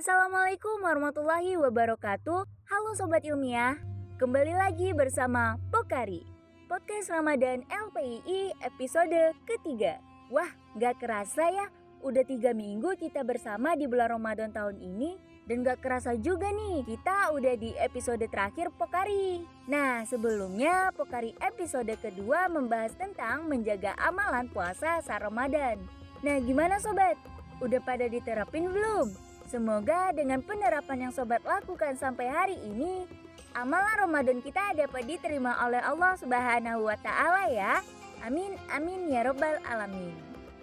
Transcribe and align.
Assalamualaikum 0.00 0.80
warahmatullahi 0.80 1.60
wabarakatuh. 1.60 2.48
Halo 2.48 2.90
sobat 2.96 3.20
ilmiah, 3.20 3.76
kembali 4.16 4.56
lagi 4.56 4.96
bersama 4.96 5.60
Pokari 5.68 6.24
Podcast 6.72 7.12
Ramadan 7.12 7.68
LPII 7.68 8.56
episode 8.64 9.36
ketiga. 9.44 10.00
Wah, 10.32 10.48
gak 10.80 11.04
kerasa 11.04 11.52
ya, 11.52 11.68
udah 12.00 12.24
tiga 12.24 12.56
minggu 12.56 12.96
kita 12.96 13.20
bersama 13.28 13.76
di 13.76 13.84
bulan 13.84 14.16
Ramadan 14.16 14.48
tahun 14.56 14.80
ini 14.80 15.20
dan 15.44 15.68
gak 15.68 15.84
kerasa 15.84 16.16
juga 16.16 16.48
nih, 16.48 16.80
kita 16.88 17.36
udah 17.36 17.60
di 17.60 17.76
episode 17.76 18.24
terakhir 18.24 18.72
Pokari. 18.80 19.44
Nah, 19.68 20.08
sebelumnya 20.08 20.96
Pokari 20.96 21.36
episode 21.44 21.92
kedua 22.00 22.48
membahas 22.48 22.96
tentang 22.96 23.44
menjaga 23.52 23.92
amalan 24.00 24.48
puasa 24.48 25.04
saat 25.04 25.20
Ramadan. 25.20 25.76
Nah, 26.24 26.40
gimana 26.40 26.80
sobat? 26.80 27.20
Udah 27.60 27.84
pada 27.84 28.08
diterapin 28.08 28.64
belum? 28.64 29.28
Semoga 29.50 30.14
dengan 30.14 30.38
penerapan 30.46 31.10
yang 31.10 31.12
sobat 31.12 31.42
lakukan 31.42 31.98
sampai 31.98 32.30
hari 32.30 32.54
ini, 32.62 33.02
amalan 33.50 34.06
Ramadan 34.06 34.38
kita 34.38 34.78
dapat 34.78 35.02
diterima 35.10 35.58
oleh 35.66 35.82
Allah 35.82 36.14
Subhanahu 36.14 36.86
wa 36.86 36.94
taala 37.02 37.50
ya. 37.50 37.82
Amin 38.22 38.54
amin 38.70 39.10
ya 39.10 39.26
robbal 39.26 39.58
alamin. 39.66 40.14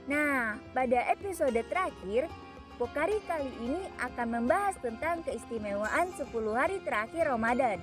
Nah, 0.08 0.56
pada 0.72 1.04
episode 1.12 1.60
terakhir, 1.68 2.32
Pokari 2.78 3.18
kali 3.26 3.50
ini 3.58 3.90
akan 3.98 4.38
membahas 4.38 4.78
tentang 4.78 5.26
keistimewaan 5.26 6.14
10 6.14 6.30
hari 6.54 6.78
terakhir 6.86 7.26
Ramadan 7.26 7.82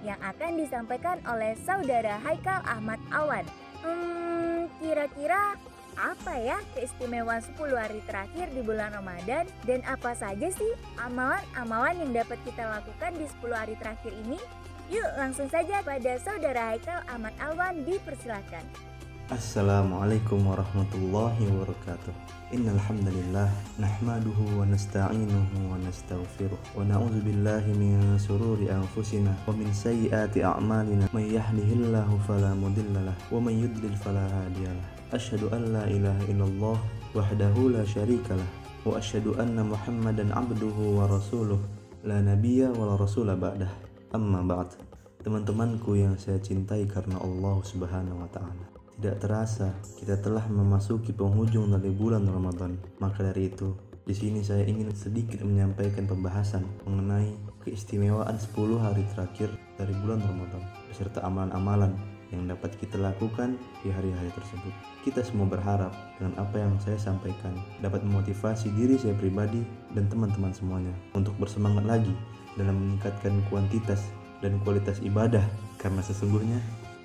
yang 0.00 0.16
akan 0.24 0.56
disampaikan 0.56 1.20
oleh 1.28 1.52
saudara 1.60 2.16
Haikal 2.24 2.64
Ahmad 2.64 2.96
Awan. 3.12 3.44
Hmm, 3.84 4.64
kira-kira 4.80 5.60
apa 6.00 6.32
ya 6.40 6.56
keistimewaan 6.72 7.44
10 7.44 7.76
hari 7.76 8.00
terakhir 8.08 8.48
di 8.56 8.64
bulan 8.64 8.96
Ramadan 8.96 9.44
dan 9.68 9.84
apa 9.84 10.16
saja 10.16 10.48
sih 10.48 10.72
amalan-amalan 10.96 12.00
yang 12.00 12.24
dapat 12.24 12.40
kita 12.48 12.64
lakukan 12.64 13.12
di 13.20 13.28
10 13.28 13.52
hari 13.52 13.74
terakhir 13.76 14.16
ini? 14.24 14.40
Yuk 14.88 15.06
langsung 15.20 15.46
saja 15.52 15.84
pada 15.84 16.18
saudara 16.18 16.74
Haikal 16.74 17.04
Ahmad 17.06 17.36
Alwan 17.38 17.84
dipersilakan. 17.84 18.90
Assalamualaikum 19.30 20.42
warahmatullahi 20.42 21.46
wabarakatuh. 21.46 22.10
Innal 22.50 22.82
hamdalillah 22.82 23.46
nahmaduhu 23.78 24.58
wa 24.58 24.66
nasta'inuhu 24.66 25.70
wa 25.70 25.78
nastaghfiruh 25.78 26.58
wa 26.74 26.82
na'udzu 26.82 27.22
billahi 27.22 27.70
min 27.78 28.18
sururi 28.18 28.74
anfusina 28.74 29.30
wa 29.46 29.54
min 29.54 29.70
sayyiati 29.70 30.42
a'malina 30.42 31.06
may 31.14 31.30
yahdihillahu 31.30 32.18
fala 32.26 32.50
mudhillalah 32.58 33.14
wa 33.30 33.38
may 33.38 33.54
yudlil 33.54 33.94
fala 34.02 34.26
hadiyalah. 34.26 34.99
An 35.10 35.74
la 35.74 35.90
ilaha 35.90 36.22
illallah 36.30 36.78
wahdahu 37.18 37.74
la 37.74 37.82
syarikalah 37.82 38.46
wa 38.86 38.94
asyhadu 38.94 39.34
anna 39.42 39.66
Muhammadan 39.66 40.30
abduhu 40.30 41.02
wa 41.02 41.10
rasuluh 41.10 41.58
la 42.06 42.22
nabiyya 42.22 42.70
wa 42.70 42.86
la 42.86 42.94
rasula 42.94 43.34
ba'dah. 43.34 43.66
Amma 44.14 44.46
ba'd. 44.46 44.78
Teman-temanku 45.26 45.98
yang 45.98 46.14
saya 46.14 46.38
cintai 46.38 46.86
karena 46.86 47.18
Allah 47.18 47.58
Subhanahu 47.66 48.22
wa 48.22 48.30
taala. 48.30 48.64
Tidak 48.96 49.18
terasa 49.18 49.74
kita 49.98 50.14
telah 50.22 50.46
memasuki 50.46 51.10
penghujung 51.10 51.74
dari 51.74 51.90
bulan 51.90 52.24
Ramadan. 52.30 52.78
Maka 53.02 53.26
dari 53.34 53.50
itu, 53.50 53.74
di 54.06 54.14
sini 54.14 54.46
saya 54.46 54.62
ingin 54.62 54.94
sedikit 54.96 55.42
menyampaikan 55.42 56.06
pembahasan 56.06 56.62
mengenai 56.86 57.34
keistimewaan 57.66 58.38
10 58.38 58.78
hari 58.80 59.04
terakhir 59.12 59.52
dari 59.76 59.92
bulan 60.02 60.18
Ramadan 60.24 60.62
beserta 60.88 61.22
amalan-amalan 61.22 61.94
yang 62.30 62.46
dapat 62.46 62.74
kita 62.78 62.96
lakukan 62.98 63.58
di 63.82 63.90
hari-hari 63.90 64.30
tersebut. 64.34 64.72
Kita 65.02 65.22
semua 65.26 65.50
berharap 65.50 65.90
dengan 66.18 66.38
apa 66.38 66.56
yang 66.58 66.74
saya 66.78 66.98
sampaikan 66.98 67.54
dapat 67.82 68.06
memotivasi 68.06 68.70
diri 68.74 68.98
saya 68.98 69.14
pribadi 69.18 69.62
dan 69.94 70.06
teman-teman 70.06 70.54
semuanya 70.54 70.94
untuk 71.14 71.34
bersemangat 71.42 71.84
lagi 71.86 72.14
dalam 72.54 72.78
meningkatkan 72.78 73.34
kuantitas 73.50 74.10
dan 74.40 74.56
kualitas 74.62 75.02
ibadah 75.02 75.42
karena 75.78 76.00
sesungguhnya 76.00 76.58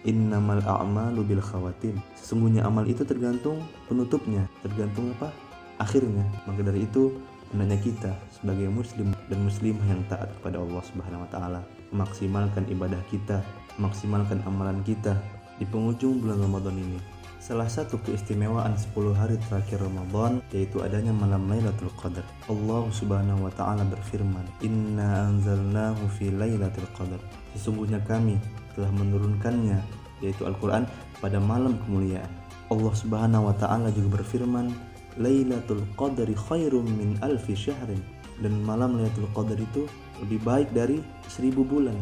Innamal 0.05 0.61
a'malu 0.61 1.25
bil 1.25 1.41
khawatim. 1.41 1.97
Sesungguhnya 2.13 2.61
amal 2.61 2.85
itu 2.85 3.01
tergantung 3.01 3.65
penutupnya, 3.89 4.45
tergantung 4.61 5.09
apa? 5.17 5.33
Akhirnya. 5.81 6.21
Maka 6.45 6.61
dari 6.61 6.85
itu, 6.85 7.09
hendaknya 7.49 7.81
kita 7.81 8.11
sebagai 8.29 8.69
muslim 8.69 9.17
dan 9.25 9.39
muslimah 9.41 9.87
yang 9.89 10.05
taat 10.05 10.29
kepada 10.37 10.61
Allah 10.61 10.83
Subhanahu 10.85 11.25
wa 11.25 11.29
taala 11.33 11.61
memaksimalkan 11.95 12.67
ibadah 12.67 12.99
kita, 13.07 13.39
memaksimalkan 13.79 14.43
amalan 14.43 14.83
kita 14.83 15.15
di 15.55 15.63
penghujung 15.63 16.19
bulan 16.19 16.43
Ramadan 16.43 16.75
ini. 16.75 16.99
Salah 17.39 17.69
satu 17.69 18.01
keistimewaan 18.01 18.73
10 18.73 19.13
hari 19.13 19.37
terakhir 19.47 19.79
Ramadan 19.79 20.41
yaitu 20.49 20.81
adanya 20.81 21.13
malam 21.13 21.45
Lailatul 21.47 21.93
Qadar. 21.95 22.25
Allah 22.51 22.83
Subhanahu 22.89 23.45
wa 23.47 23.53
taala 23.53 23.85
berfirman, 23.85 24.43
"Inna 24.65 25.29
anzalnahu 25.29 26.09
fi 26.19 26.33
Lailatul 26.33 26.89
Qadar." 26.97 27.21
Sesungguhnya 27.53 28.01
kami 28.03 28.35
telah 28.73 28.89
menurunkannya 28.91 29.77
yaitu 30.25 30.43
Al-Quran 30.43 30.89
pada 31.21 31.37
malam 31.37 31.77
kemuliaan. 31.85 32.27
Allah 32.73 32.93
Subhanahu 32.97 33.53
wa 33.53 33.55
taala 33.55 33.93
juga 33.93 34.19
berfirman, 34.19 34.73
"Lailatul 35.21 35.85
Qadri 35.93 36.33
khairum 36.33 36.83
min 36.97 37.13
alfi 37.21 37.53
syahrin." 37.53 38.01
Dan 38.41 38.65
malam 38.65 38.97
Lailatul 38.97 39.29
Qadar 39.37 39.61
itu 39.61 39.85
lebih 40.23 40.39
baik 40.43 40.69
dari 40.71 41.01
seribu 41.27 41.65
bulan. 41.65 41.97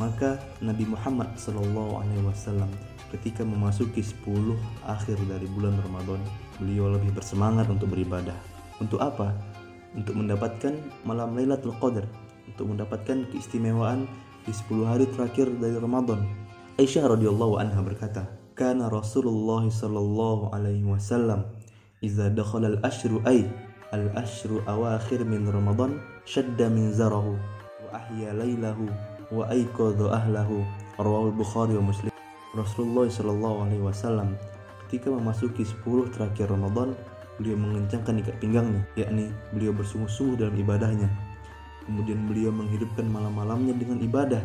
Maka 0.00 0.42
Nabi 0.58 0.90
Muhammad 0.90 1.30
Shallallahu 1.38 2.02
alaihi 2.02 2.26
wasallam 2.26 2.66
ketika 3.14 3.46
memasuki 3.46 4.02
10 4.02 4.58
akhir 4.90 5.14
dari 5.30 5.46
bulan 5.54 5.78
Ramadan, 5.86 6.18
beliau 6.58 6.90
lebih 6.90 7.14
bersemangat 7.14 7.70
untuk 7.70 7.94
beribadah. 7.94 8.34
Untuk 8.82 8.98
apa? 8.98 9.30
Untuk 9.94 10.18
mendapatkan 10.18 10.74
malam 11.06 11.38
Lailatul 11.38 11.78
Qadar, 11.78 12.10
untuk 12.50 12.74
mendapatkan 12.74 13.30
keistimewaan 13.30 14.10
di 14.42 14.50
10 14.50 14.82
hari 14.82 15.06
terakhir 15.14 15.46
dari 15.62 15.78
Ramadan. 15.78 16.26
Aisyah 16.74 17.14
radhiyallahu 17.14 17.62
anha 17.62 17.78
berkata, 17.86 18.26
"Kana 18.58 18.90
Rasulullah 18.90 19.62
sallallahu 19.62 20.50
alaihi 20.50 20.82
wasallam 20.82 21.46
idza 22.02 22.34
dakhala 22.34 22.74
al-ashru 22.74 23.22
ay 23.22 23.46
al-ashru 23.94 24.58
awakhir 24.66 25.22
min 25.22 25.46
Ramadan 25.46 26.02
shadda 26.26 26.66
min 26.66 26.90
zarahu 26.90 27.38
wa 27.86 27.88
ahya 27.94 28.34
lailahu 28.34 28.90
wa 29.30 29.46
ayqadha 29.48 30.10
ahlahu." 30.10 30.66
Rawahu 30.98 31.34
Bukhari 31.34 31.74
wa 31.78 31.90
Muslim. 31.90 32.10
Rasulullah 32.54 33.10
sallallahu 33.10 33.66
alaihi 33.66 33.82
wasallam 33.82 34.38
ketika 34.86 35.10
memasuki 35.10 35.66
10 35.66 36.10
terakhir 36.14 36.50
Ramadan, 36.50 36.94
beliau 37.38 37.58
mengencangkan 37.58 38.22
ikat 38.22 38.38
pinggangnya, 38.38 38.86
yakni 38.94 39.34
beliau 39.50 39.74
bersungguh-sungguh 39.74 40.38
dalam 40.38 40.54
ibadahnya 40.54 41.10
Kemudian 41.84 42.24
beliau 42.24 42.48
menghidupkan 42.48 43.04
malam-malamnya 43.04 43.76
dengan 43.76 44.00
ibadah 44.00 44.40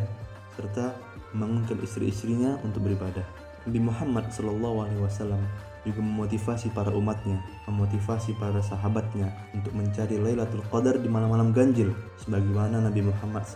serta 0.52 0.92
membangunkan 1.32 1.80
istri-istrinya 1.80 2.60
untuk 2.60 2.84
beribadah. 2.84 3.24
Nabi 3.64 3.80
Muhammad 3.80 4.28
Shallallahu 4.28 4.76
Alaihi 4.84 5.00
Wasallam 5.00 5.40
juga 5.84 6.00
memotivasi 6.04 6.72
para 6.76 6.92
umatnya, 6.92 7.40
memotivasi 7.64 8.36
para 8.36 8.60
sahabatnya 8.60 9.32
untuk 9.56 9.72
mencari 9.72 10.20
Lailatul 10.20 10.64
Qadar 10.68 11.00
di 11.00 11.08
malam-malam 11.08 11.56
ganjil. 11.56 11.96
Sebagaimana 12.20 12.84
Nabi 12.84 13.00
Muhammad 13.08 13.48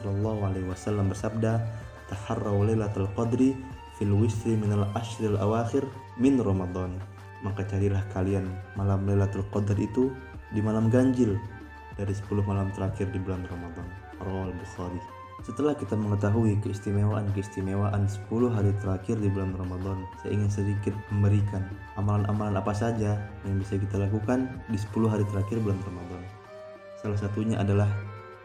Wasallam 0.65 1.13
bersabda, 1.13 1.61
"Taharraw 2.09 2.65
Lailatul 2.65 3.09
Qadri 3.13 3.53
fil 4.01 4.13
wisri 4.17 4.57
minal 4.57 4.89
ashril 4.97 5.37
awakhir 5.37 5.84
min 6.17 6.41
Ramadan." 6.41 6.97
Maka 7.45 7.69
carilah 7.69 8.01
kalian 8.17 8.49
malam 8.73 9.05
Lailatul 9.05 9.45
Qadar 9.53 9.77
itu 9.77 10.09
di 10.49 10.65
malam 10.65 10.89
ganjil 10.89 11.37
dari 11.95 12.17
10 12.17 12.41
malam 12.43 12.73
terakhir 12.73 13.13
di 13.13 13.21
bulan 13.21 13.45
Ramadan. 13.47 13.87
Rawal 14.19 14.51
Bukhari. 14.57 15.14
Setelah 15.43 15.75
kita 15.75 15.99
mengetahui 15.99 16.62
keistimewaan-keistimewaan 16.62 18.06
10 18.06 18.54
hari 18.54 18.71
terakhir 18.78 19.19
di 19.19 19.27
bulan 19.27 19.59
Ramadan, 19.59 20.07
saya 20.22 20.39
ingin 20.39 20.47
sedikit 20.47 20.95
memberikan 21.10 21.66
amalan-amalan 21.98 22.54
apa 22.54 22.71
saja 22.71 23.19
yang 23.42 23.59
bisa 23.59 23.75
kita 23.75 23.98
lakukan 23.98 24.47
di 24.71 24.78
10 24.78 25.10
hari 25.10 25.27
terakhir 25.27 25.59
bulan 25.59 25.83
Ramadan. 25.83 26.22
Salah 27.03 27.19
satunya 27.19 27.59
adalah 27.59 27.91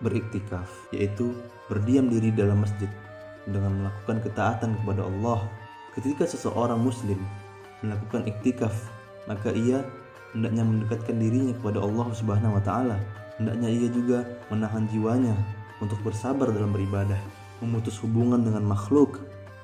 beriktikaf, 0.01 0.65
yaitu 0.89 1.37
berdiam 1.69 2.09
diri 2.09 2.33
dalam 2.33 2.65
masjid 2.65 2.89
dengan 3.45 3.85
melakukan 3.85 4.25
ketaatan 4.25 4.73
kepada 4.81 5.05
Allah. 5.05 5.45
Ketika 5.93 6.25
seseorang 6.25 6.81
muslim 6.81 7.21
melakukan 7.85 8.25
iktikaf, 8.25 8.73
maka 9.29 9.53
ia 9.53 9.85
hendaknya 10.33 10.65
mendekatkan 10.65 11.15
dirinya 11.21 11.53
kepada 11.57 11.85
Allah 11.85 12.07
Subhanahu 12.13 12.57
wa 12.57 12.63
taala 12.65 12.97
hendaknya 13.39 13.69
ia 13.71 13.87
juga 13.89 14.19
menahan 14.51 14.85
jiwanya 14.91 15.33
untuk 15.79 15.99
bersabar 16.03 16.51
dalam 16.51 16.71
beribadah, 16.71 17.19
memutus 17.63 17.99
hubungan 18.03 18.43
dengan 18.43 18.63
makhluk, 18.63 19.19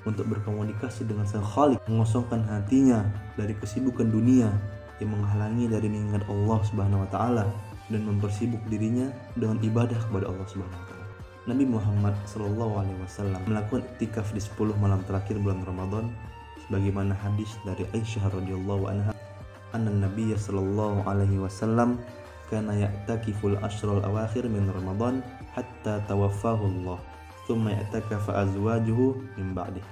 untuk 0.06 0.30
berkomunikasi 0.30 1.10
dengan 1.10 1.26
Sang 1.26 1.44
Khalik, 1.44 1.82
mengosongkan 1.90 2.46
hatinya 2.46 3.04
dari 3.36 3.58
kesibukan 3.58 4.06
dunia 4.08 4.54
yang 5.02 5.12
menghalangi 5.12 5.68
dari 5.68 5.92
mengingat 5.92 6.24
Allah 6.30 6.60
Subhanahu 6.64 7.04
wa 7.04 7.10
taala 7.12 7.46
dan 7.92 8.02
mempersibuk 8.06 8.62
dirinya 8.70 9.12
dengan 9.36 9.60
ibadah 9.66 9.98
kepada 10.08 10.30
Allah 10.30 10.46
Subhanahu 10.48 10.78
wa 10.78 10.88
taala. 10.88 11.06
Nabi 11.46 11.66
Muhammad 11.70 12.16
Shallallahu 12.26 12.74
alaihi 12.82 13.00
wasallam 13.06 13.42
melakukan 13.46 13.86
iktikaf 13.94 14.34
di 14.34 14.42
10 14.42 14.82
malam 14.82 15.02
terakhir 15.06 15.38
bulan 15.38 15.62
Ramadan 15.62 16.10
sebagaimana 16.66 17.14
hadis 17.14 17.54
dari 17.62 17.86
Aisyah 17.94 18.34
radhiyallahu 18.34 18.84
anha 18.90 19.14
anna 19.76 19.94
Nabi 19.94 20.34
sallallahu 20.34 21.06
alaihi 21.06 21.38
wasallam 21.38 22.02
kana 22.52 22.74
ya'takiful 22.76 23.58
ashral 23.62 24.02
awakhir 24.06 24.46
min 24.46 24.70
Ramadan 24.70 25.26
hatta 25.56 26.04
tawaffahu 26.06 26.68
Allah 26.70 27.00
thumma 27.50 27.74
ya'takafa 27.74 28.46
azwajuhu 28.46 29.38
min 29.38 29.54
ba'dih 29.54 29.84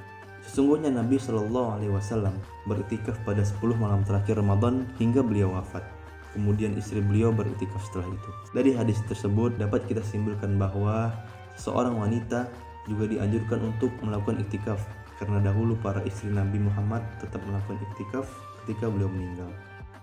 Sesungguhnya 0.43 0.91
Nabi 0.91 1.15
Shallallahu 1.15 1.79
Alaihi 1.79 1.93
Wasallam 1.95 2.35
beriktikaf 2.67 3.15
pada 3.23 3.47
10 3.47 3.63
malam 3.79 4.03
terakhir 4.03 4.35
Ramadan 4.35 4.83
hingga 4.99 5.23
beliau 5.23 5.55
wafat. 5.55 5.87
Kemudian 6.35 6.75
istri 6.75 6.99
beliau 6.99 7.31
beriktikaf 7.31 7.79
setelah 7.87 8.11
itu. 8.11 8.29
Dari 8.51 8.75
hadis 8.75 8.99
tersebut 9.07 9.55
dapat 9.55 9.87
kita 9.87 10.03
simpulkan 10.03 10.59
bahwa 10.59 11.15
seorang 11.55 11.95
wanita 11.95 12.51
juga 12.89 13.07
dianjurkan 13.07 13.71
untuk 13.71 13.93
melakukan 14.03 14.43
iktikaf 14.43 14.83
karena 15.21 15.39
dahulu 15.39 15.79
para 15.79 16.03
istri 16.03 16.27
Nabi 16.27 16.59
Muhammad 16.59 17.05
tetap 17.23 17.39
melakukan 17.47 17.79
iktikaf 17.93 18.27
ketika 18.65 18.91
beliau 18.91 19.07
meninggal. 19.07 19.47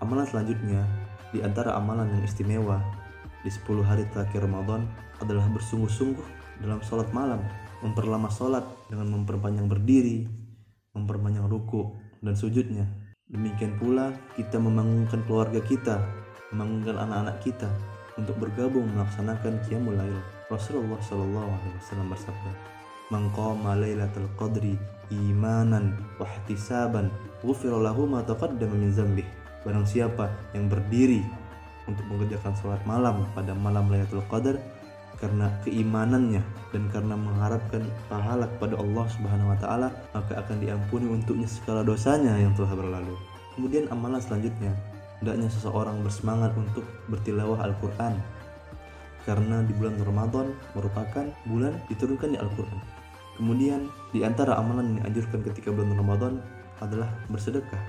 Amalan 0.00 0.25
selanjutnya 0.25 0.87
di 1.31 1.41
antara 1.41 1.79
amalan 1.79 2.11
yang 2.11 2.23
istimewa 2.27 2.82
di 3.41 3.50
10 3.50 3.87
hari 3.87 4.05
terakhir 4.11 4.44
Ramadan 4.44 4.85
adalah 5.23 5.47
bersungguh-sungguh 5.50 6.27
dalam 6.61 6.82
sholat 6.85 7.09
malam 7.15 7.41
memperlama 7.81 8.29
sholat 8.29 8.65
dengan 8.93 9.09
memperpanjang 9.21 9.67
berdiri, 9.67 10.29
memperpanjang 10.93 11.49
ruku 11.49 11.97
dan 12.21 12.37
sujudnya. 12.37 12.85
Demikian 13.31 13.79
pula 13.81 14.12
kita 14.37 14.61
membangunkan 14.61 15.25
keluarga 15.25 15.62
kita, 15.65 16.03
membangunkan 16.53 16.99
anak-anak 16.99 17.37
kita 17.41 17.71
untuk 18.19 18.37
bergabung 18.37 18.85
melaksanakan 18.93 19.62
qiyamul 19.65 19.97
lail. 19.97 20.19
Rasulullah 20.50 20.99
Shallallahu 20.99 21.49
alaihi 21.49 21.77
wasallam 21.79 22.09
bersabda, 22.11 22.53
"Man 23.09 23.31
qama 23.32 23.79
lailatul 23.79 24.29
qadri 24.35 24.75
imanan 25.15 25.94
wa 26.19 26.27
ihtisaban, 26.27 27.09
ghufira 27.41 27.79
lahu 27.79 28.05
ma 28.05 28.21
taqaddama 28.27 28.77
min 28.77 28.91
dzambih." 28.91 29.40
Barang 29.61 29.85
siapa 29.85 30.33
yang 30.57 30.73
berdiri 30.73 31.21
untuk 31.85 32.05
mengerjakan 32.09 32.57
sholat 32.57 32.81
malam 32.89 33.29
pada 33.37 33.53
malam 33.53 33.91
Lailatul 33.93 34.25
Qadar, 34.31 34.57
karena 35.21 35.53
keimanannya 35.62 36.41
dan 36.73 36.89
karena 36.89 37.12
mengharapkan 37.12 37.85
pahala 38.09 38.49
kepada 38.57 38.81
Allah 38.81 39.05
Subhanahu 39.12 39.53
wa 39.53 39.59
taala 39.61 39.89
maka 40.17 40.41
akan 40.41 40.65
diampuni 40.65 41.07
untuknya 41.12 41.45
segala 41.45 41.85
dosanya 41.85 42.41
yang 42.41 42.57
telah 42.57 42.73
berlalu. 42.73 43.15
Kemudian 43.53 43.85
amalan 43.93 44.17
selanjutnya 44.17 44.73
hendaknya 45.21 45.53
seseorang 45.53 46.01
bersemangat 46.01 46.56
untuk 46.56 46.89
bertilawah 47.13 47.61
Al-Qur'an 47.61 48.17
karena 49.29 49.61
di 49.69 49.77
bulan 49.77 50.01
Ramadan 50.01 50.56
merupakan 50.73 51.29
bulan 51.45 51.77
diturunkan 51.93 52.33
di 52.33 52.39
Al-Qur'an. 52.41 52.81
Kemudian 53.37 53.93
di 54.17 54.25
antara 54.25 54.56
amalan 54.56 54.97
yang 54.97 55.05
dianjurkan 55.05 55.45
ketika 55.53 55.69
bulan 55.69 56.01
Ramadan 56.01 56.33
adalah 56.81 57.13
bersedekah 57.29 57.81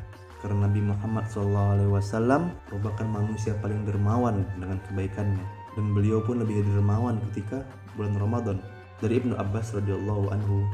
karena 0.41 0.65
Nabi 0.65 0.81
Muhammad 0.81 1.29
SAW 1.29 2.49
merupakan 2.67 3.07
manusia 3.07 3.53
paling 3.61 3.85
dermawan 3.85 4.41
dengan 4.57 4.81
kebaikannya 4.89 5.45
dan 5.77 5.85
beliau 5.93 6.19
pun 6.25 6.41
lebih 6.41 6.65
dermawan 6.65 7.21
ketika 7.31 7.61
bulan 7.93 8.17
Ramadan. 8.17 8.57
Dari 8.99 9.21
Ibnu 9.21 9.37
Abbas 9.37 9.73
radhiyallahu 9.77 10.33
anhu, 10.33 10.65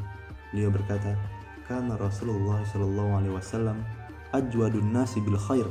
beliau 0.51 0.71
berkata, 0.71 1.15
"Kana 1.67 1.99
Rasulullah 1.99 2.63
alaihi 3.19 3.35
wasallam 3.35 3.83
ajwadun 4.31 4.91
nasi 4.91 5.19
bil 5.23 5.39
khair 5.39 5.67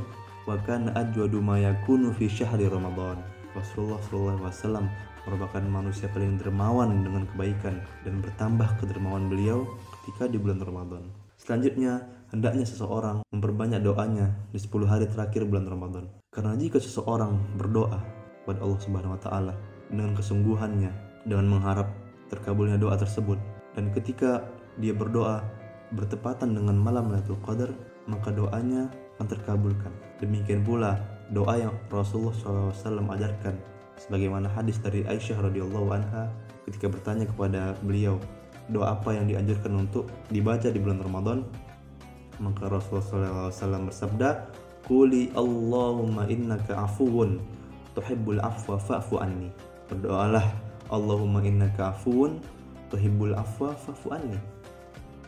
wa 0.46 0.56
kana 0.64 0.93
ajwadu 0.96 1.40
ma 1.40 1.56
yakunu 1.56 2.12
fi 2.12 2.28
syahri 2.28 2.69
Ramadan." 2.69 3.20
Rasulullah 3.56 4.00
wasallam 4.44 4.93
merupakan 5.25 5.64
manusia 5.64 6.06
paling 6.12 6.38
dermawan 6.38 7.02
dengan 7.02 7.25
kebaikan 7.34 7.82
dan 8.06 8.14
bertambah 8.22 8.69
kedermawan 8.78 9.26
beliau 9.26 9.66
ketika 10.00 10.31
di 10.31 10.38
bulan 10.38 10.62
Ramadan. 10.62 11.02
Selanjutnya, 11.40 12.04
hendaknya 12.31 12.67
seseorang 12.67 13.23
memperbanyak 13.31 13.82
doanya 13.82 14.34
di 14.50 14.58
10 14.58 14.87
hari 14.87 15.06
terakhir 15.06 15.46
bulan 15.46 15.67
Ramadan. 15.70 16.05
Karena 16.31 16.58
jika 16.58 16.82
seseorang 16.82 17.56
berdoa 17.56 18.00
kepada 18.46 18.62
Allah 18.62 18.81
Subhanahu 18.82 19.14
wa 19.14 19.20
taala 19.20 19.55
dengan 19.90 20.14
kesungguhannya 20.14 20.90
dengan 21.26 21.58
mengharap 21.58 21.90
terkabulnya 22.31 22.78
doa 22.78 22.94
tersebut 22.94 23.38
dan 23.75 23.90
ketika 23.90 24.46
dia 24.78 24.94
berdoa 24.94 25.43
bertepatan 25.94 26.55
dengan 26.55 26.78
malam 26.78 27.11
Lailatul 27.11 27.38
Qadar 27.43 27.70
maka 28.06 28.31
doanya 28.31 28.90
akan 29.19 29.26
terkabulkan 29.26 29.90
demikian 30.22 30.62
pula 30.62 30.99
doa 31.34 31.58
yang 31.58 31.75
Rasulullah 31.90 32.70
SAW 32.70 33.11
ajarkan 33.19 33.55
sebagaimana 33.99 34.46
hadis 34.50 34.79
dari 34.79 35.02
Aisyah 35.06 35.43
radhiyallahu 35.43 35.88
anha 35.90 36.31
ketika 36.70 36.87
bertanya 36.90 37.26
kepada 37.26 37.75
beliau 37.82 38.19
doa 38.70 38.99
apa 38.99 39.14
yang 39.14 39.31
dianjurkan 39.31 39.75
untuk 39.75 40.11
dibaca 40.31 40.67
di 40.70 40.79
bulan 40.79 41.02
Ramadan 41.02 41.38
maka 42.40 42.68
Rasulullah 42.68 43.48
SAW 43.48 43.88
bersabda 43.88 44.30
Kuli 44.86 45.34
Allahumma 45.34 46.30
innaka 46.30 46.86
afuun 46.86 47.42
tuhibbul 47.98 48.38
afwa 48.38 48.78
fa'fu 48.78 49.18
anni. 49.18 49.50
Berdoalah, 49.90 50.46
Allahumma 50.94 51.42
innaka 51.42 51.90
afuun 51.90 52.38
tuhibbul 52.92 53.34
afwa 53.34 53.74
fa'fu 53.74 54.14
anni. 54.14 54.38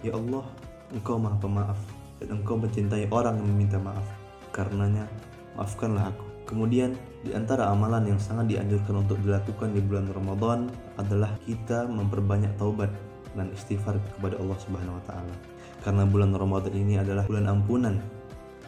Ya 0.07 0.15
Allah, 0.15 0.47
Engkau 0.95 1.19
Maha 1.19 1.37
Pemaaf 1.43 1.81
dan 2.23 2.39
Engkau 2.39 2.55
mencintai 2.55 3.11
orang 3.11 3.43
yang 3.43 3.49
meminta 3.51 3.83
maaf. 3.83 4.07
Karenanya, 4.55 5.11
maafkanlah 5.59 6.15
aku. 6.15 6.27
Kemudian, 6.47 6.95
di 7.27 7.35
antara 7.35 7.67
amalan 7.69 8.15
yang 8.15 8.21
sangat 8.23 8.55
dianjurkan 8.55 9.03
untuk 9.03 9.19
dilakukan 9.27 9.75
di 9.75 9.83
bulan 9.83 10.07
Ramadan 10.15 10.71
adalah 11.03 11.35
kita 11.45 11.91
memperbanyak 11.91 12.55
taubat 12.57 12.95
dan 13.35 13.51
istighfar 13.51 13.99
kepada 14.17 14.39
Allah 14.39 14.59
Subhanahu 14.63 14.97
wa 14.97 15.05
taala. 15.05 15.58
Karena 15.89 16.05
bulan 16.05 16.37
Ramadan 16.37 16.77
ini 16.77 17.01
adalah 17.01 17.25
bulan 17.25 17.49
ampunan. 17.49 17.97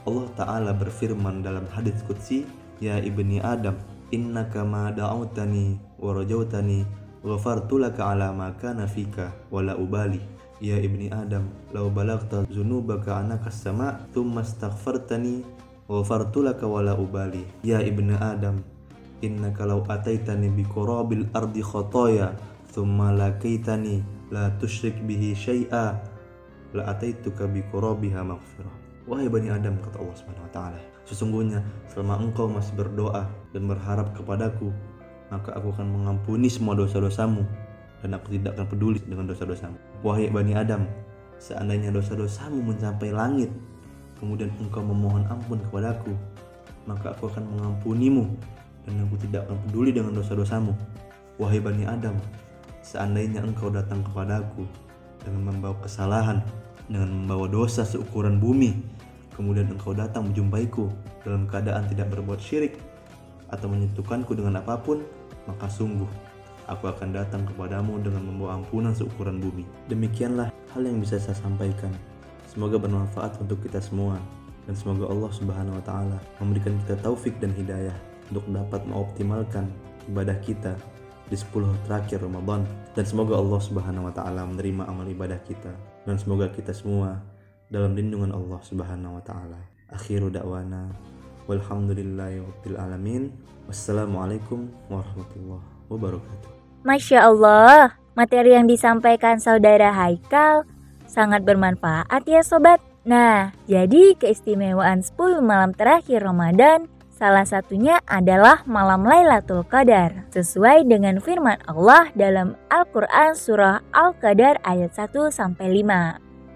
Allah 0.09 0.25
taala 0.41 0.73
berfirman 0.73 1.45
dalam 1.45 1.69
hadis 1.69 2.01
qudsi, 2.09 2.49
Ya 2.81 2.97
ibni 2.97 3.45
Adam, 3.45 3.77
innaka 4.09 4.65
ma 4.65 4.89
da'awtani 4.89 6.01
wa 6.01 6.17
rajautani 6.17 6.89
ghafartu 7.21 7.77
laka 7.77 8.17
ala 8.17 8.33
ma 8.33 8.57
kana 8.57 8.89
fika 8.89 9.37
wala 9.53 9.77
ubali. 9.77 10.25
Ya 10.65 10.81
ibni 10.81 11.13
adam 11.13 11.49
law 11.73 11.89
balagta 11.89 12.45
dzunubaka 12.49 13.21
anaka 13.21 13.53
sama 13.53 14.01
thumma 14.17 14.41
astaghfartani 14.41 15.45
ghafartu 15.89 16.41
laka 16.41 16.65
wala 16.65 16.97
ubali. 16.97 17.45
Ya 17.61 17.85
ibni 17.85 18.17
adam 18.17 18.65
innaka 19.21 19.69
law 19.69 19.85
ataitani 19.85 20.49
bi 20.49 20.65
qurabil 20.65 21.29
ardi 21.37 21.61
khataya 21.61 22.33
thumma 22.73 23.13
lakaitani 23.13 24.01
la 24.33 24.53
tusyrik 24.57 24.97
bihi 25.05 25.37
syai'a 25.37 26.01
la 26.77 26.91
ataituka 26.91 27.51
bi 27.51 27.65
qurabiha 27.71 28.21
maghfirah 28.23 28.75
wahai 29.09 29.27
bani 29.27 29.51
adam 29.51 29.79
kata 29.83 29.99
Allah 29.99 30.17
Subhanahu 30.17 30.47
wa 30.47 30.55
taala 30.55 30.81
Sesungguhnya 31.11 31.59
selama 31.91 32.23
engkau 32.23 32.47
masih 32.47 32.71
berdoa 32.79 33.27
dan 33.51 33.67
berharap 33.67 34.15
kepadaku, 34.15 34.71
maka 35.27 35.51
aku 35.59 35.75
akan 35.75 35.91
mengampuni 35.91 36.47
semua 36.47 36.79
dosa-dosamu 36.79 37.43
dan 37.99 38.15
aku 38.15 38.39
tidak 38.39 38.55
akan 38.55 38.67
peduli 38.71 39.03
dengan 39.03 39.27
dosa-dosamu. 39.27 39.75
Wahai 40.07 40.31
Bani 40.31 40.55
Adam, 40.55 40.87
seandainya 41.43 41.91
dosa-dosamu 41.91 42.63
mencapai 42.63 43.11
langit, 43.11 43.51
kemudian 44.23 44.55
engkau 44.63 44.87
memohon 44.87 45.27
ampun 45.27 45.59
kepadaku, 45.67 46.15
maka 46.87 47.11
aku 47.11 47.27
akan 47.27 47.59
mengampunimu 47.59 48.31
dan 48.87 48.95
aku 49.03 49.19
tidak 49.27 49.51
akan 49.51 49.59
peduli 49.67 49.91
dengan 49.91 50.15
dosa-dosamu. 50.15 50.79
Wahai 51.43 51.59
Bani 51.59 51.91
Adam, 51.91 52.15
seandainya 52.87 53.43
engkau 53.43 53.67
datang 53.67 54.07
kepadaku 54.07 54.63
dengan 55.27 55.51
membawa 55.51 55.75
kesalahan, 55.83 56.39
dengan 56.91 57.07
membawa 57.07 57.47
dosa 57.47 57.87
seukuran 57.87 58.43
bumi, 58.43 58.75
kemudian 59.39 59.71
engkau 59.71 59.95
datang 59.95 60.27
menjumpaiku 60.27 60.91
dalam 61.23 61.47
keadaan 61.47 61.87
tidak 61.87 62.11
berbuat 62.11 62.43
syirik 62.43 62.75
atau 63.55 63.71
menyentuhkanku 63.71 64.35
dengan 64.35 64.59
apa 64.59 64.75
pun, 64.83 65.07
maka 65.47 65.71
sungguh 65.71 66.11
aku 66.67 66.91
akan 66.91 67.15
datang 67.15 67.47
kepadamu 67.47 68.03
dengan 68.03 68.27
membawa 68.27 68.59
ampunan 68.59 68.91
seukuran 68.91 69.39
bumi. 69.39 69.63
Demikianlah 69.87 70.51
hal 70.75 70.83
yang 70.83 70.99
bisa 70.99 71.23
saya 71.23 71.39
sampaikan. 71.39 71.95
Semoga 72.51 72.83
bermanfaat 72.83 73.39
untuk 73.39 73.63
kita 73.63 73.79
semua 73.79 74.19
dan 74.67 74.75
semoga 74.75 75.07
Allah 75.07 75.31
Subhanahu 75.31 75.79
wa 75.79 75.85
taala 75.87 76.19
memberikan 76.43 76.75
kita 76.83 76.99
taufik 76.99 77.39
dan 77.39 77.55
hidayah 77.55 77.95
untuk 78.31 78.47
dapat 78.51 78.83
mengoptimalkan 78.87 79.71
ibadah 80.11 80.35
kita 80.43 80.75
di 81.31 81.39
10 81.39 81.87
terakhir 81.87 82.23
Ramadan 82.23 82.67
dan 82.95 83.05
semoga 83.07 83.39
Allah 83.39 83.61
Subhanahu 83.63 84.11
wa 84.11 84.15
taala 84.15 84.43
menerima 84.47 84.83
amal 84.91 85.07
ibadah 85.07 85.39
kita 85.47 85.71
dan 86.07 86.17
semoga 86.19 86.51
kita 86.51 86.75
semua 86.75 87.23
dalam 87.71 87.95
lindungan 87.95 88.35
Allah 88.35 88.61
Subhanahu 88.67 89.19
wa 89.19 89.23
taala. 89.23 89.61
Akhiru 89.91 90.31
da'wana 90.31 90.91
walhamdulillahi 91.47 92.43
rabbil 92.43 92.79
alamin. 92.79 93.23
Wassalamualaikum 93.71 94.67
warahmatullahi 94.91 95.67
wabarakatuh. 95.87 96.51
Masya 96.83 97.31
Allah, 97.31 97.95
materi 98.19 98.59
yang 98.59 98.67
disampaikan 98.67 99.39
saudara 99.39 99.95
Haikal 99.95 100.67
sangat 101.07 101.47
bermanfaat 101.47 102.27
ya 102.27 102.43
sobat. 102.43 102.83
Nah, 103.07 103.55
jadi 103.71 104.19
keistimewaan 104.19 105.03
10 105.07 105.43
malam 105.43 105.71
terakhir 105.75 106.27
Ramadan 106.27 106.91
Salah 107.21 107.45
satunya 107.45 108.01
adalah 108.09 108.65
malam 108.65 109.05
Lailatul 109.05 109.61
Qadar, 109.69 110.25
sesuai 110.33 110.89
dengan 110.89 111.21
firman 111.21 111.61
Allah 111.69 112.09
dalam 112.17 112.57
Al-Quran 112.73 113.37
Surah 113.37 113.85
Al-Qadar 113.93 114.57
ayat 114.65 114.97
1 114.97 115.29
5. 115.29 115.61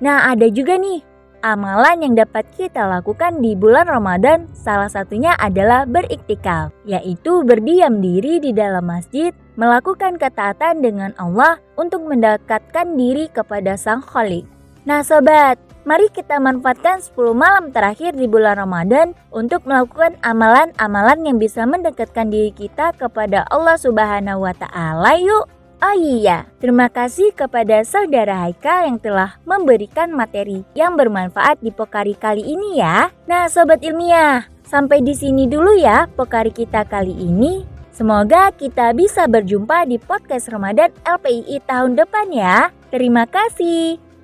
Nah, 0.00 0.18
ada 0.24 0.46
juga 0.48 0.80
nih 0.80 1.04
amalan 1.44 2.08
yang 2.08 2.14
dapat 2.16 2.48
kita 2.56 2.80
lakukan 2.80 3.44
di 3.44 3.52
bulan 3.52 3.84
Ramadan 3.84 4.48
salah 4.56 4.88
satunya 4.88 5.36
adalah 5.36 5.84
beriktikaf, 5.84 6.72
yaitu 6.88 7.44
berdiam 7.44 8.00
diri 8.00 8.40
di 8.40 8.56
dalam 8.56 8.88
masjid, 8.88 9.36
melakukan 9.60 10.16
ketaatan 10.16 10.80
dengan 10.80 11.12
Allah 11.20 11.60
untuk 11.76 12.08
mendekatkan 12.08 12.96
diri 12.96 13.28
kepada 13.28 13.76
Sang 13.76 14.00
Khalik. 14.00 14.48
Nah 14.88 15.04
sobat, 15.04 15.60
mari 15.84 16.08
kita 16.10 16.40
manfaatkan 16.40 17.00
10 17.00 17.36
malam 17.36 17.70
terakhir 17.70 18.16
di 18.16 18.24
bulan 18.24 18.56
Ramadan 18.56 19.12
untuk 19.30 19.68
melakukan 19.68 20.16
amalan-amalan 20.24 21.20
yang 21.24 21.36
bisa 21.36 21.68
mendekatkan 21.68 22.32
diri 22.32 22.50
kita 22.50 22.96
kepada 22.96 23.44
Allah 23.52 23.76
Subhanahu 23.76 24.44
wa 24.44 24.54
taala 24.56 25.16
yuk. 25.20 25.46
Oh 25.84 25.96
iya, 26.00 26.48
terima 26.64 26.88
kasih 26.88 27.36
kepada 27.36 27.84
saudara 27.84 28.48
Haikal 28.48 28.88
yang 28.88 28.96
telah 28.96 29.36
memberikan 29.44 30.08
materi 30.16 30.64
yang 30.72 30.96
bermanfaat 30.96 31.60
di 31.60 31.68
Pokari 31.68 32.16
kali 32.16 32.40
ini 32.40 32.80
ya. 32.80 33.12
Nah, 33.28 33.52
sobat 33.52 33.84
ilmiah, 33.84 34.48
sampai 34.64 35.04
di 35.04 35.12
sini 35.12 35.44
dulu 35.44 35.76
ya 35.76 36.08
Pokari 36.08 36.56
kita 36.56 36.88
kali 36.88 37.12
ini. 37.12 37.68
Semoga 37.92 38.50
kita 38.50 38.90
bisa 38.90 39.28
berjumpa 39.30 39.86
di 39.86 40.02
podcast 40.02 40.50
Ramadan 40.50 40.90
LPII 41.06 41.62
tahun 41.62 41.94
depan 41.94 42.26
ya. 42.34 42.74
Terima 42.90 43.22
kasih. 43.28 44.03